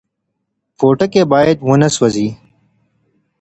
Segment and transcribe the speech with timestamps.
[0.77, 2.27] پوټکی باید ونه سوځي.